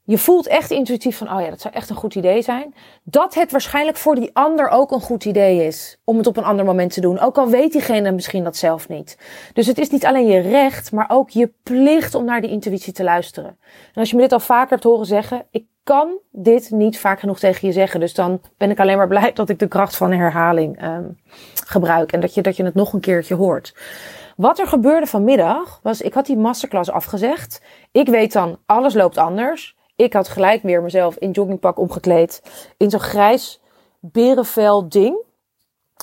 je 0.05 0.17
voelt 0.17 0.47
echt 0.47 0.71
intuïtief 0.71 1.17
van, 1.17 1.33
oh 1.33 1.41
ja, 1.41 1.49
dat 1.49 1.61
zou 1.61 1.73
echt 1.73 1.89
een 1.89 1.95
goed 1.95 2.15
idee 2.15 2.41
zijn. 2.41 2.75
Dat 3.03 3.33
het 3.33 3.51
waarschijnlijk 3.51 3.97
voor 3.97 4.15
die 4.15 4.29
ander 4.33 4.69
ook 4.69 4.91
een 4.91 5.01
goed 5.01 5.25
idee 5.25 5.65
is. 5.65 5.97
Om 6.03 6.17
het 6.17 6.27
op 6.27 6.37
een 6.37 6.43
ander 6.43 6.65
moment 6.65 6.93
te 6.93 7.01
doen. 7.01 7.19
Ook 7.19 7.37
al 7.37 7.47
weet 7.47 7.71
diegene 7.71 8.11
misschien 8.11 8.43
dat 8.43 8.57
zelf 8.57 8.89
niet. 8.89 9.17
Dus 9.53 9.67
het 9.67 9.77
is 9.77 9.89
niet 9.89 10.05
alleen 10.05 10.25
je 10.25 10.39
recht, 10.39 10.91
maar 10.91 11.05
ook 11.07 11.29
je 11.29 11.51
plicht 11.63 12.15
om 12.15 12.25
naar 12.25 12.41
die 12.41 12.49
intuïtie 12.49 12.93
te 12.93 13.03
luisteren. 13.03 13.57
En 13.93 13.99
als 13.99 14.09
je 14.09 14.15
me 14.15 14.21
dit 14.21 14.31
al 14.31 14.39
vaker 14.39 14.69
hebt 14.69 14.83
horen 14.83 15.05
zeggen, 15.05 15.45
ik 15.51 15.65
kan 15.83 16.17
dit 16.31 16.71
niet 16.71 16.99
vaak 16.99 17.19
genoeg 17.19 17.39
tegen 17.39 17.67
je 17.67 17.73
zeggen. 17.73 17.99
Dus 17.99 18.13
dan 18.13 18.41
ben 18.57 18.71
ik 18.71 18.79
alleen 18.79 18.97
maar 18.97 19.07
blij 19.07 19.33
dat 19.43 19.49
ik 19.49 19.59
de 19.59 19.67
kracht 19.67 19.95
van 19.95 20.11
herhaling 20.11 20.83
um, 20.83 21.19
gebruik. 21.65 22.11
En 22.11 22.19
dat 22.19 22.33
je, 22.33 22.41
dat 22.41 22.57
je 22.57 22.63
het 22.63 22.75
nog 22.75 22.93
een 22.93 22.99
keertje 22.99 23.35
hoort. 23.35 23.75
Wat 24.35 24.59
er 24.59 24.67
gebeurde 24.67 25.05
vanmiddag 25.05 25.79
was, 25.83 26.01
ik 26.01 26.13
had 26.13 26.25
die 26.25 26.37
masterclass 26.37 26.91
afgezegd. 26.91 27.61
Ik 27.91 28.07
weet 28.07 28.33
dan, 28.33 28.59
alles 28.65 28.93
loopt 28.93 29.17
anders. 29.17 29.75
Ik 30.03 30.13
had 30.13 30.27
gelijk 30.27 30.61
weer 30.61 30.81
mezelf 30.81 31.15
in 31.15 31.31
joggingpak 31.31 31.79
omgekleed. 31.79 32.41
In 32.77 32.89
zo'n 32.89 32.99
grijs 32.99 33.61
berenvel 33.99 34.89
ding. 34.89 35.17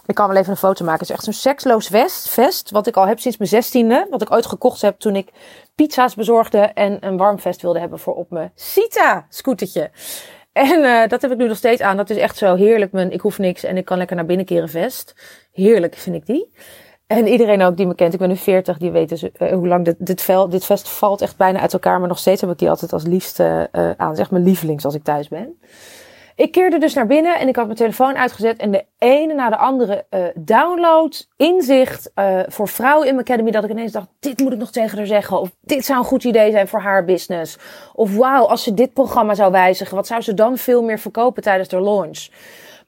Ik 0.07 0.15
kan 0.15 0.29
wel 0.29 0.37
even 0.37 0.51
een 0.51 0.57
foto 0.57 0.85
maken. 0.85 1.01
Het 1.01 1.09
is 1.09 1.15
echt 1.15 1.25
zo'n 1.25 1.33
seksloos 1.33 1.87
vest, 1.87 2.29
vest. 2.29 2.71
Wat 2.71 2.87
ik 2.87 2.97
al 2.97 3.07
heb 3.07 3.19
sinds 3.19 3.37
mijn 3.37 3.51
zestiende. 3.51 4.07
Wat 4.11 4.23
ik 4.23 4.33
ooit 4.33 4.47
gekocht 4.47 4.81
heb 4.81 4.99
toen 4.99 5.17
ik 5.17 5.29
pizza's 5.75 6.15
bezorgde. 6.15 6.59
En 6.59 7.07
een 7.07 7.17
warm 7.17 7.39
vest 7.39 7.63
wilde 7.63 7.79
hebben 7.79 7.99
voor 7.99 8.15
op 8.15 8.31
mijn 8.31 8.53
Sita 8.55 9.27
scootertje. 9.29 9.91
En 10.53 10.79
uh, 10.79 11.07
dat 11.09 11.23
heb 11.23 11.31
ik 11.31 11.37
nu 11.37 11.47
nog 11.47 11.57
steeds 11.57 11.81
aan. 11.81 11.97
Dat 11.97 12.11
is 12.11 12.17
echt 12.17 12.37
zo 12.37 12.55
heerlijk. 12.55 12.93
Mijn, 12.93 13.11
ik 13.11 13.21
hoef 13.21 13.39
niks 13.39 13.65
en 13.65 13.77
ik 13.77 13.85
kan 13.85 13.99
lekker 13.99 14.17
naar 14.17 14.27
binnen 14.27 14.47
keren 14.47 14.69
vest. 14.69 15.15
Heerlijk 15.53 15.95
vind 15.95 16.17
ik 16.17 16.27
die. 16.27 16.53
En 17.11 17.27
iedereen 17.27 17.63
ook 17.63 17.77
die 17.77 17.87
me 17.87 17.95
kent, 17.95 18.13
ik 18.13 18.19
ben 18.19 18.29
nu 18.29 18.37
40, 18.37 18.79
die 18.79 18.91
weet 18.91 19.09
dus 19.09 19.23
uh, 19.23 19.53
hoe 19.53 19.69
lang 19.69 19.85
dit, 19.85 19.95
dit, 19.99 20.23
vel, 20.23 20.49
dit 20.49 20.65
vest 20.65 20.89
valt 20.89 21.21
echt 21.21 21.37
bijna 21.37 21.61
uit 21.61 21.73
elkaar. 21.73 21.99
Maar 21.99 22.09
nog 22.09 22.19
steeds 22.19 22.41
heb 22.41 22.51
ik 22.51 22.59
die 22.59 22.71
altijd 22.71 22.93
als 22.93 23.03
liefste 23.03 23.69
uh, 23.73 23.91
aan. 23.97 24.17
Zeg 24.17 24.31
mijn 24.31 24.45
lievelings 24.45 24.85
als 24.85 24.95
ik 24.95 25.05
thuis 25.05 25.29
ben. 25.29 25.59
Ik 26.37 26.53
keerde 26.53 26.79
dus 26.79 26.95
naar 26.95 27.07
binnen 27.07 27.39
en 27.39 27.49
ik 27.49 27.57
had 27.57 27.65
mijn 27.65 27.77
telefoon 27.77 28.17
uitgezet. 28.17 28.57
En 28.57 28.71
de 28.71 28.85
ene 28.99 29.35
na 29.35 29.49
de 29.49 29.57
andere 29.57 30.05
uh, 30.11 30.25
download, 30.35 31.29
inzicht 31.37 32.11
voor 32.47 32.69
vrouwen 32.69 33.09
in 33.09 33.15
mijn 33.15 33.27
academy. 33.27 33.51
Dat 33.51 33.65
ik 33.65 33.71
ineens 33.71 33.93
dacht, 33.93 34.09
dit 34.21 34.39
moet 34.39 34.53
ik 34.53 34.59
nog 34.59 34.71
tegen 34.71 34.99
haar 34.99 35.07
zeggen. 35.07 35.41
Of 35.41 35.51
dit 35.61 35.85
zou 35.85 35.99
een 35.99 36.05
goed 36.05 36.25
idee 36.25 36.51
zijn 36.51 36.69
voor 36.69 36.81
haar 36.81 37.05
business. 37.05 37.59
Of 37.95 38.17
wauw, 38.17 38.45
als 38.45 38.63
ze 38.63 38.75
dit 38.75 38.93
programma 38.93 39.35
zou 39.35 39.53
wijzigen, 39.53 39.97
wat 39.97 40.07
zou 40.07 40.21
ze 40.21 40.35
dan 40.35 40.59
veel 40.59 40.83
meer 40.83 40.99
verkopen 40.99 41.43
tijdens 41.43 41.69
de 41.69 41.81
launch? 41.81 42.29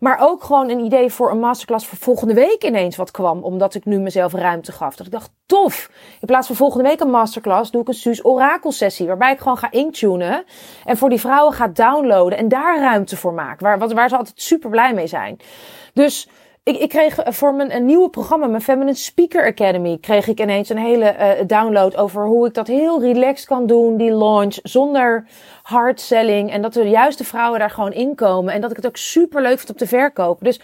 Maar 0.02 0.18
ook 0.20 0.44
gewoon 0.44 0.68
een 0.68 0.84
idee 0.84 1.10
voor 1.12 1.30
een 1.30 1.40
masterclass 1.40 1.86
voor 1.86 1.98
volgende 1.98 2.34
week 2.34 2.64
ineens 2.64 2.96
wat 2.96 3.10
kwam. 3.10 3.42
Omdat 3.42 3.74
ik 3.74 3.84
nu 3.84 3.98
mezelf 3.98 4.32
ruimte 4.32 4.72
gaf. 4.72 4.96
Dat 4.96 5.06
ik 5.06 5.12
dacht, 5.12 5.30
tof. 5.46 5.90
In 6.20 6.26
plaats 6.26 6.46
van 6.46 6.56
volgende 6.56 6.88
week 6.88 7.00
een 7.00 7.10
masterclass 7.10 7.70
doe 7.70 7.80
ik 7.80 7.88
een 7.88 7.94
Suus 7.94 8.24
orakelsessie. 8.24 9.06
Waarbij 9.06 9.32
ik 9.32 9.38
gewoon 9.38 9.58
ga 9.58 9.70
intunen. 9.70 10.44
En 10.84 10.96
voor 10.96 11.08
die 11.08 11.20
vrouwen 11.20 11.52
ga 11.54 11.68
downloaden. 11.68 12.38
En 12.38 12.48
daar 12.48 12.78
ruimte 12.78 13.16
voor 13.16 13.32
maak. 13.32 13.60
Waar, 13.60 13.78
waar 13.78 14.08
ze 14.08 14.16
altijd 14.16 14.40
super 14.40 14.70
blij 14.70 14.94
mee 14.94 15.06
zijn. 15.06 15.36
Dus 15.92 16.28
ik, 16.62 16.78
ik 16.78 16.88
kreeg 16.88 17.18
voor 17.24 17.54
mijn 17.54 17.74
een 17.74 17.84
nieuwe 17.84 18.10
programma, 18.10 18.46
mijn 18.46 18.62
Feminine 18.62 18.96
Speaker 18.96 19.46
Academy, 19.46 19.98
kreeg 19.98 20.26
ik 20.26 20.40
ineens 20.40 20.68
een 20.68 20.78
hele 20.78 21.16
uh, 21.18 21.46
download 21.46 21.96
over 21.96 22.26
hoe 22.26 22.46
ik 22.46 22.54
dat 22.54 22.66
heel 22.66 23.00
relaxed 23.00 23.46
kan 23.46 23.66
doen, 23.66 23.96
die 23.96 24.14
launch, 24.14 24.58
zonder 24.62 25.26
hard 25.62 26.00
selling. 26.00 26.50
En 26.50 26.62
dat 26.62 26.72
de 26.72 26.88
juiste 26.88 27.24
vrouwen 27.24 27.58
daar 27.58 27.70
gewoon 27.70 27.92
in 27.92 28.14
komen. 28.14 28.54
En 28.54 28.60
dat 28.60 28.70
ik 28.70 28.76
het 28.76 28.86
ook 28.86 28.96
super 28.96 29.42
leuk 29.42 29.58
vind 29.58 29.70
om 29.70 29.76
te 29.76 29.86
verkopen. 29.86 30.44
Dus 30.44 30.60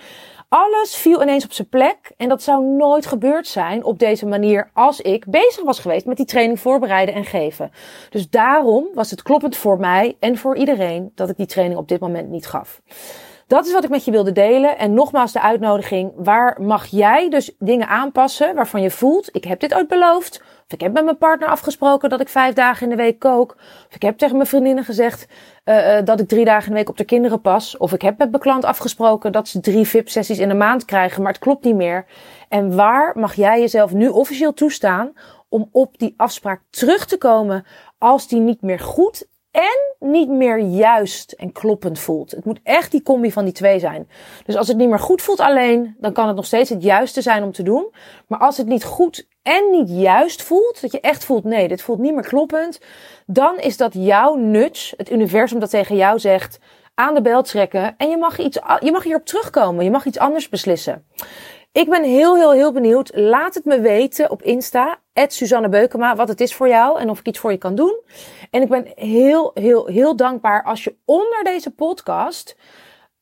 Alles 0.48 0.96
viel 0.96 1.22
ineens 1.22 1.44
op 1.44 1.52
zijn 1.52 1.68
plek 1.68 2.12
en 2.16 2.28
dat 2.28 2.42
zou 2.42 2.64
nooit 2.64 3.06
gebeurd 3.06 3.46
zijn 3.46 3.84
op 3.84 3.98
deze 3.98 4.26
manier 4.26 4.70
als 4.72 5.00
ik 5.00 5.24
bezig 5.26 5.62
was 5.62 5.78
geweest 5.78 6.06
met 6.06 6.16
die 6.16 6.26
training 6.26 6.60
voorbereiden 6.60 7.14
en 7.14 7.24
geven. 7.24 7.70
Dus 8.10 8.30
daarom 8.30 8.88
was 8.94 9.10
het 9.10 9.22
kloppend 9.22 9.56
voor 9.56 9.78
mij 9.78 10.16
en 10.20 10.36
voor 10.36 10.56
iedereen 10.56 11.12
dat 11.14 11.28
ik 11.28 11.36
die 11.36 11.46
training 11.46 11.80
op 11.80 11.88
dit 11.88 12.00
moment 12.00 12.28
niet 12.30 12.46
gaf. 12.46 12.80
Dat 13.48 13.66
is 13.66 13.72
wat 13.72 13.84
ik 13.84 13.90
met 13.90 14.04
je 14.04 14.10
wilde 14.10 14.32
delen. 14.32 14.78
En 14.78 14.94
nogmaals 14.94 15.32
de 15.32 15.40
uitnodiging. 15.40 16.12
Waar 16.16 16.56
mag 16.60 16.86
jij 16.86 17.30
dus 17.30 17.54
dingen 17.58 17.88
aanpassen 17.88 18.54
waarvan 18.54 18.82
je 18.82 18.90
voelt, 18.90 19.28
ik 19.32 19.44
heb 19.44 19.60
dit 19.60 19.74
ooit 19.74 19.88
beloofd. 19.88 20.42
Of 20.66 20.72
ik 20.72 20.80
heb 20.80 20.92
met 20.92 21.04
mijn 21.04 21.18
partner 21.18 21.48
afgesproken 21.48 22.08
dat 22.08 22.20
ik 22.20 22.28
vijf 22.28 22.54
dagen 22.54 22.82
in 22.82 22.96
de 22.96 23.02
week 23.02 23.18
kook. 23.18 23.56
Of 23.88 23.94
ik 23.94 24.02
heb 24.02 24.18
tegen 24.18 24.36
mijn 24.36 24.48
vriendinnen 24.48 24.84
gezegd 24.84 25.26
uh, 25.64 25.98
dat 26.04 26.20
ik 26.20 26.28
drie 26.28 26.44
dagen 26.44 26.64
in 26.64 26.70
de 26.70 26.78
week 26.78 26.88
op 26.88 26.96
de 26.96 27.04
kinderen 27.04 27.40
pas. 27.40 27.76
Of 27.76 27.92
ik 27.92 28.02
heb 28.02 28.18
met 28.18 28.30
mijn 28.30 28.42
klant 28.42 28.64
afgesproken 28.64 29.32
dat 29.32 29.48
ze 29.48 29.60
drie 29.60 29.86
VIP-sessies 29.86 30.38
in 30.38 30.48
de 30.48 30.54
maand 30.54 30.84
krijgen, 30.84 31.22
maar 31.22 31.32
het 31.32 31.40
klopt 31.40 31.64
niet 31.64 31.76
meer. 31.76 32.06
En 32.48 32.76
waar 32.76 33.18
mag 33.18 33.34
jij 33.34 33.60
jezelf 33.60 33.92
nu 33.92 34.08
officieel 34.08 34.54
toestaan 34.54 35.12
om 35.48 35.68
op 35.72 35.98
die 35.98 36.14
afspraak 36.16 36.62
terug 36.70 37.06
te 37.06 37.18
komen 37.18 37.64
als 37.98 38.28
die 38.28 38.40
niet 38.40 38.62
meer 38.62 38.80
goed 38.80 39.26
en 39.58 40.08
niet 40.08 40.28
meer 40.28 40.58
juist 40.58 41.32
en 41.32 41.52
kloppend 41.52 41.98
voelt. 41.98 42.30
Het 42.30 42.44
moet 42.44 42.60
echt 42.62 42.90
die 42.90 43.02
combi 43.02 43.32
van 43.32 43.44
die 43.44 43.52
twee 43.52 43.78
zijn. 43.78 44.08
Dus 44.44 44.56
als 44.56 44.68
het 44.68 44.76
niet 44.76 44.88
meer 44.88 44.98
goed 44.98 45.22
voelt 45.22 45.40
alleen, 45.40 45.96
dan 45.98 46.12
kan 46.12 46.26
het 46.26 46.36
nog 46.36 46.46
steeds 46.46 46.70
het 46.70 46.82
juiste 46.82 47.22
zijn 47.22 47.42
om 47.42 47.52
te 47.52 47.62
doen. 47.62 47.94
Maar 48.26 48.38
als 48.38 48.56
het 48.56 48.66
niet 48.66 48.84
goed 48.84 49.28
en 49.42 49.70
niet 49.70 49.90
juist 49.90 50.42
voelt, 50.42 50.80
dat 50.80 50.92
je 50.92 51.00
echt 51.00 51.24
voelt, 51.24 51.44
nee, 51.44 51.68
dit 51.68 51.82
voelt 51.82 51.98
niet 51.98 52.14
meer 52.14 52.28
kloppend, 52.28 52.80
dan 53.26 53.58
is 53.58 53.76
dat 53.76 53.94
jouw 53.94 54.34
nudge, 54.34 54.94
het 54.96 55.10
universum 55.10 55.58
dat 55.58 55.70
tegen 55.70 55.96
jou 55.96 56.18
zegt, 56.18 56.58
aan 56.94 57.14
de 57.14 57.22
bel 57.22 57.42
trekken 57.42 57.94
en 57.96 58.10
je 58.10 58.16
mag, 58.16 58.38
iets, 58.38 58.58
je 58.80 58.92
mag 58.92 59.02
hierop 59.02 59.24
terugkomen. 59.24 59.84
Je 59.84 59.90
mag 59.90 60.04
iets 60.04 60.18
anders 60.18 60.48
beslissen. 60.48 61.06
Ik 61.78 61.88
ben 61.88 62.04
heel, 62.04 62.36
heel, 62.36 62.52
heel 62.52 62.72
benieuwd. 62.72 63.10
Laat 63.14 63.54
het 63.54 63.64
me 63.64 63.80
weten 63.80 64.30
op 64.30 64.42
Insta, 64.42 64.98
Suzanne 65.26 65.68
Beukema, 65.68 66.16
wat 66.16 66.28
het 66.28 66.40
is 66.40 66.54
voor 66.54 66.68
jou 66.68 67.00
en 67.00 67.10
of 67.10 67.18
ik 67.18 67.26
iets 67.26 67.38
voor 67.38 67.50
je 67.50 67.58
kan 67.58 67.74
doen. 67.74 68.00
En 68.50 68.62
ik 68.62 68.68
ben 68.68 68.92
heel, 68.94 69.50
heel, 69.54 69.86
heel 69.86 70.16
dankbaar 70.16 70.64
als 70.64 70.84
je 70.84 70.96
onder 71.04 71.44
deze 71.44 71.70
podcast 71.70 72.56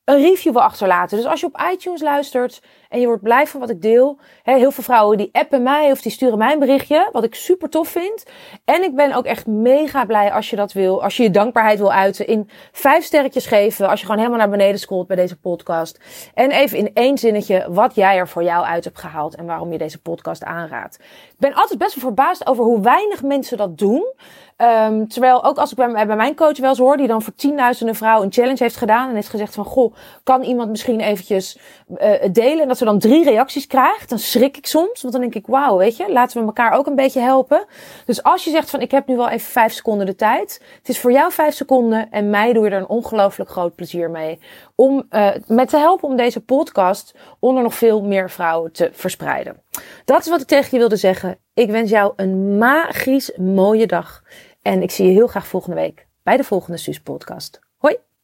een 0.04 0.20
review 0.20 0.52
wil 0.52 0.62
achterlaten. 0.62 1.16
Dus 1.16 1.26
als 1.26 1.40
je 1.40 1.46
op 1.46 1.62
iTunes 1.72 2.02
luistert 2.02 2.62
en 2.88 3.00
je 3.00 3.06
wordt 3.06 3.22
blij 3.22 3.46
van 3.46 3.60
wat 3.60 3.70
ik 3.70 3.82
deel. 3.82 4.18
Heel 4.42 4.70
veel 4.70 4.84
vrouwen 4.84 5.16
die 5.18 5.28
appen 5.32 5.62
mij 5.62 5.90
of 5.90 6.00
die 6.00 6.12
sturen 6.12 6.38
mij 6.38 6.52
een 6.52 6.58
berichtje, 6.58 7.08
wat 7.12 7.24
ik 7.24 7.34
super 7.34 7.68
tof 7.68 7.88
vind. 7.88 8.24
En 8.64 8.82
ik 8.82 8.94
ben 8.94 9.12
ook 9.12 9.24
echt 9.24 9.46
mega 9.46 10.04
blij 10.04 10.32
als 10.32 10.50
je 10.50 10.56
dat 10.56 10.72
wil. 10.72 11.02
Als 11.02 11.16
je 11.16 11.22
je 11.22 11.30
dankbaarheid 11.30 11.78
wil 11.78 11.92
uiten 11.92 12.26
in 12.26 12.50
vijf 12.72 13.04
sterretjes 13.04 13.46
geven. 13.46 13.88
Als 13.88 14.00
je 14.00 14.06
gewoon 14.06 14.20
helemaal 14.20 14.40
naar 14.40 14.56
beneden 14.56 14.80
scrolt 14.80 15.06
bij 15.06 15.16
deze 15.16 15.38
podcast. 15.38 16.00
En 16.34 16.50
even 16.50 16.78
in 16.78 16.90
één 16.94 17.18
zinnetje 17.18 17.66
wat 17.68 17.94
jij 17.94 18.16
er 18.16 18.28
voor 18.28 18.42
jou 18.42 18.64
uit 18.64 18.84
hebt 18.84 18.98
gehaald 18.98 19.34
en 19.34 19.46
waarom 19.46 19.72
je 19.72 19.78
deze 19.78 20.00
podcast 20.00 20.44
aanraadt. 20.44 20.98
Ik 21.30 21.38
ben 21.38 21.54
altijd 21.54 21.78
best 21.78 21.94
wel 21.94 22.04
verbaasd 22.04 22.46
over 22.46 22.64
hoe 22.64 22.80
weinig 22.80 23.22
mensen 23.22 23.56
dat 23.56 23.78
doen. 23.78 24.14
Um, 24.58 25.08
terwijl 25.08 25.44
ook 25.44 25.58
als 25.58 25.70
ik 25.70 25.76
bij, 25.76 26.06
mijn 26.06 26.34
coach 26.34 26.58
wel 26.58 26.68
eens 26.68 26.78
hoor, 26.78 26.96
die 26.96 27.06
dan 27.06 27.22
voor 27.22 27.34
tienduizenden 27.34 27.94
vrouwen 27.94 28.26
een 28.26 28.32
challenge 28.32 28.62
heeft 28.62 28.76
gedaan 28.76 29.08
en 29.08 29.14
heeft 29.14 29.28
gezegd 29.28 29.54
van, 29.54 29.64
goh, 29.64 29.94
kan 30.22 30.42
iemand 30.42 30.70
misschien 30.70 31.00
eventjes 31.00 31.58
uh, 31.88 32.10
delen 32.32 32.62
en 32.62 32.68
dat 32.76 32.88
ze 32.88 32.92
dan 32.92 33.10
drie 33.10 33.24
reacties 33.24 33.66
krijgt, 33.66 34.08
dan 34.08 34.18
schrik 34.18 34.56
ik 34.56 34.66
soms, 34.66 35.02
want 35.02 35.12
dan 35.12 35.22
denk 35.22 35.34
ik, 35.34 35.46
wauw, 35.46 35.76
weet 35.76 35.96
je, 35.96 36.12
laten 36.12 36.40
we 36.40 36.46
elkaar 36.46 36.72
ook 36.72 36.86
een 36.86 36.94
beetje 36.94 37.20
helpen. 37.20 37.64
Dus 38.06 38.22
als 38.22 38.44
je 38.44 38.50
zegt 38.50 38.70
van, 38.70 38.80
ik 38.80 38.90
heb 38.90 39.06
nu 39.06 39.16
wel 39.16 39.28
even 39.28 39.50
vijf 39.50 39.72
seconden 39.72 40.06
de 40.06 40.14
tijd, 40.14 40.62
het 40.78 40.88
is 40.88 40.98
voor 40.98 41.12
jou 41.12 41.32
vijf 41.32 41.54
seconden 41.54 42.10
en 42.10 42.30
mij 42.30 42.52
doe 42.52 42.64
je 42.64 42.70
er 42.70 42.80
een 42.80 42.88
ongelooflijk 42.88 43.50
groot 43.50 43.74
plezier 43.74 44.10
mee 44.10 44.38
om 44.74 45.06
uh, 45.10 45.30
met 45.46 45.68
te 45.68 45.76
helpen 45.76 46.08
om 46.08 46.16
deze 46.16 46.40
podcast 46.40 47.14
onder 47.38 47.62
nog 47.62 47.74
veel 47.74 48.02
meer 48.02 48.30
vrouwen 48.30 48.72
te 48.72 48.90
verspreiden. 48.92 49.62
Dat 50.04 50.20
is 50.20 50.28
wat 50.28 50.40
ik 50.40 50.46
tegen 50.46 50.68
je 50.70 50.78
wilde 50.78 50.96
zeggen. 50.96 51.38
Ik 51.54 51.70
wens 51.70 51.90
jou 51.90 52.12
een 52.16 52.58
magisch 52.58 53.32
mooie 53.36 53.86
dag. 53.86 54.22
En 54.62 54.82
ik 54.82 54.90
zie 54.90 55.06
je 55.06 55.12
heel 55.12 55.26
graag 55.26 55.46
volgende 55.46 55.76
week 55.76 56.06
bij 56.22 56.36
de 56.36 56.44
volgende 56.44 56.78
Suus 56.78 57.00
podcast. 57.00 57.60
Hoi! 57.76 58.15